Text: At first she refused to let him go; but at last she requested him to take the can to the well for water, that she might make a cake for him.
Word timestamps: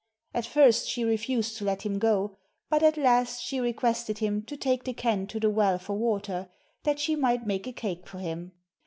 At 0.33 0.47
first 0.47 0.87
she 0.87 1.03
refused 1.05 1.57
to 1.57 1.63
let 1.63 1.83
him 1.83 1.99
go; 1.99 2.35
but 2.71 2.81
at 2.81 2.97
last 2.97 3.39
she 3.39 3.59
requested 3.59 4.17
him 4.17 4.41
to 4.45 4.57
take 4.57 4.83
the 4.83 4.93
can 4.95 5.27
to 5.27 5.39
the 5.39 5.51
well 5.51 5.77
for 5.77 5.93
water, 5.93 6.49
that 6.81 6.99
she 6.99 7.15
might 7.15 7.45
make 7.45 7.67
a 7.67 7.71
cake 7.71 8.07
for 8.07 8.17
him. 8.17 8.51